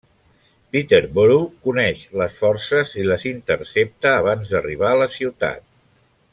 Peterborough 0.75 1.43
coneix 1.67 2.01
les 2.23 2.39
forces 2.45 2.95
i 3.03 3.07
les 3.11 3.27
intercepta 3.35 4.17
abans 4.23 4.55
d'arribar 4.55 4.91
a 4.95 4.99
la 5.05 5.11
ciutat. 5.21 5.67